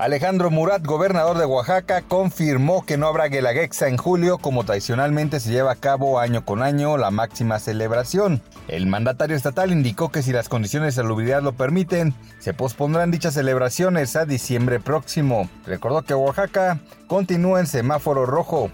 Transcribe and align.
Alejandro 0.00 0.50
Murat, 0.50 0.82
gobernador 0.82 1.36
de 1.36 1.44
Oaxaca, 1.44 2.00
confirmó 2.00 2.86
que 2.86 2.96
no 2.96 3.06
habrá 3.06 3.26
Guelaguetza 3.26 3.86
en 3.86 3.98
julio 3.98 4.38
como 4.38 4.64
tradicionalmente 4.64 5.40
se 5.40 5.50
lleva 5.50 5.72
a 5.72 5.76
cabo 5.76 6.18
año 6.18 6.42
con 6.42 6.62
año 6.62 6.96
la 6.96 7.10
máxima 7.10 7.58
celebración. 7.58 8.40
El 8.66 8.86
mandatario 8.86 9.36
estatal 9.36 9.72
indicó 9.72 10.10
que 10.10 10.22
si 10.22 10.32
las 10.32 10.48
condiciones 10.48 10.94
de 10.94 11.02
salubridad 11.02 11.42
lo 11.42 11.52
permiten, 11.52 12.14
se 12.38 12.54
pospondrán 12.54 13.10
dichas 13.10 13.34
celebraciones 13.34 14.16
a 14.16 14.24
diciembre 14.24 14.80
próximo. 14.80 15.50
Recordó 15.66 16.00
que 16.00 16.14
Oaxaca 16.14 16.80
continúa 17.06 17.60
en 17.60 17.66
semáforo 17.66 18.24
rojo. 18.24 18.70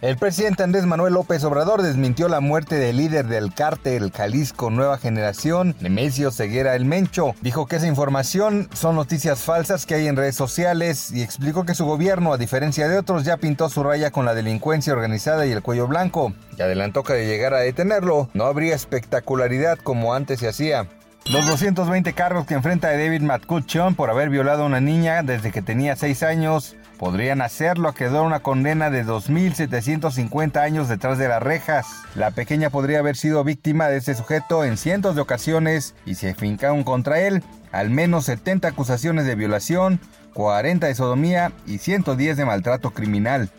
El 0.00 0.16
presidente 0.16 0.62
Andrés 0.62 0.86
Manuel 0.86 1.14
López 1.14 1.42
Obrador 1.42 1.82
desmintió 1.82 2.28
la 2.28 2.38
muerte 2.38 2.76
del 2.76 2.98
líder 2.98 3.26
del 3.26 3.52
cártel 3.52 4.12
Jalisco 4.12 4.70
Nueva 4.70 4.96
Generación, 4.96 5.74
Nemesio 5.80 6.30
Ceguera 6.30 6.76
El 6.76 6.84
Mencho. 6.84 7.34
Dijo 7.40 7.66
que 7.66 7.76
esa 7.76 7.88
información 7.88 8.68
son 8.72 8.94
noticias 8.94 9.40
falsas 9.40 9.86
que 9.86 9.96
hay 9.96 10.06
en 10.06 10.14
redes 10.14 10.36
sociales 10.36 11.10
y 11.10 11.22
explicó 11.22 11.66
que 11.66 11.74
su 11.74 11.84
gobierno, 11.84 12.32
a 12.32 12.38
diferencia 12.38 12.86
de 12.86 12.96
otros, 12.96 13.24
ya 13.24 13.38
pintó 13.38 13.68
su 13.70 13.82
raya 13.82 14.12
con 14.12 14.24
la 14.24 14.34
delincuencia 14.34 14.92
organizada 14.92 15.46
y 15.46 15.50
el 15.50 15.62
cuello 15.62 15.88
blanco. 15.88 16.32
Y 16.56 16.62
adelantó 16.62 17.02
que 17.02 17.14
de 17.14 17.26
llegar 17.26 17.52
a 17.54 17.58
detenerlo, 17.58 18.28
no 18.34 18.44
habría 18.44 18.76
espectacularidad 18.76 19.78
como 19.78 20.14
antes 20.14 20.38
se 20.38 20.46
hacía. 20.46 20.86
Los 21.30 21.46
220 21.46 22.14
cargos 22.14 22.46
que 22.46 22.54
enfrenta 22.54 22.90
David 22.90 23.20
McCutcheon 23.20 23.94
por 23.94 24.08
haber 24.08 24.30
violado 24.30 24.62
a 24.62 24.66
una 24.66 24.80
niña 24.80 25.22
desde 25.22 25.52
que 25.52 25.60
tenía 25.60 25.94
6 25.94 26.22
años 26.22 26.74
podrían 26.96 27.42
hacerlo 27.42 27.90
a 27.90 27.94
quedar 27.94 28.22
una 28.22 28.40
condena 28.40 28.88
de 28.88 29.04
2.750 29.04 30.56
años 30.56 30.88
detrás 30.88 31.18
de 31.18 31.28
las 31.28 31.42
rejas. 31.42 31.86
La 32.14 32.30
pequeña 32.30 32.70
podría 32.70 33.00
haber 33.00 33.14
sido 33.14 33.44
víctima 33.44 33.88
de 33.88 33.98
ese 33.98 34.14
sujeto 34.14 34.64
en 34.64 34.78
cientos 34.78 35.16
de 35.16 35.20
ocasiones 35.20 35.94
y 36.06 36.14
se 36.14 36.34
fincaron 36.34 36.82
contra 36.82 37.20
él 37.20 37.44
al 37.72 37.90
menos 37.90 38.24
70 38.24 38.68
acusaciones 38.68 39.26
de 39.26 39.34
violación, 39.34 40.00
40 40.32 40.86
de 40.86 40.94
sodomía 40.94 41.52
y 41.66 41.76
110 41.76 42.38
de 42.38 42.44
maltrato 42.46 42.92
criminal. 42.92 43.50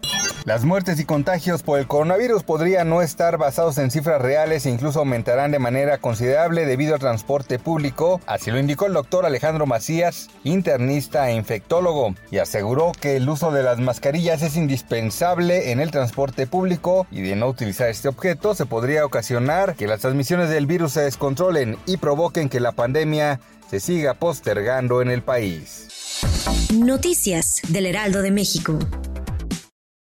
Las 0.45 0.63
muertes 0.63 0.99
y 0.99 1.05
contagios 1.05 1.63
por 1.63 1.79
el 1.79 1.87
coronavirus 1.87 2.43
podrían 2.43 2.89
no 2.89 3.01
estar 3.01 3.37
basados 3.37 3.77
en 3.77 3.91
cifras 3.91 4.21
reales 4.21 4.65
e 4.65 4.69
incluso 4.69 4.99
aumentarán 4.99 5.51
de 5.51 5.59
manera 5.59 5.97
considerable 5.97 6.65
debido 6.65 6.93
al 6.93 6.99
transporte 6.99 7.59
público, 7.59 8.21
así 8.25 8.49
lo 8.49 8.59
indicó 8.59 8.85
el 8.85 8.93
doctor 8.93 9.25
Alejandro 9.25 9.65
Macías, 9.65 10.29
internista 10.43 11.29
e 11.29 11.35
infectólogo, 11.35 12.15
y 12.31 12.37
aseguró 12.37 12.93
que 12.93 13.17
el 13.17 13.27
uso 13.27 13.51
de 13.51 13.63
las 13.63 13.79
mascarillas 13.79 14.41
es 14.41 14.55
indispensable 14.55 15.71
en 15.71 15.81
el 15.81 15.91
transporte 15.91 16.47
público 16.47 17.05
y 17.11 17.21
de 17.21 17.35
no 17.35 17.47
utilizar 17.47 17.89
este 17.89 18.07
objeto 18.07 18.55
se 18.55 18.65
podría 18.65 19.05
ocasionar 19.05 19.75
que 19.75 19.87
las 19.87 19.99
transmisiones 19.99 20.49
del 20.49 20.65
virus 20.65 20.93
se 20.93 21.01
descontrolen 21.01 21.77
y 21.85 21.97
provoquen 21.97 22.49
que 22.49 22.59
la 22.59 22.71
pandemia 22.71 23.39
se 23.69 23.79
siga 23.79 24.13
postergando 24.15 25.01
en 25.01 25.11
el 25.11 25.21
país. 25.21 25.87
Noticias 26.73 27.61
del 27.67 27.85
Heraldo 27.85 28.21
de 28.21 28.31
México. 28.31 28.79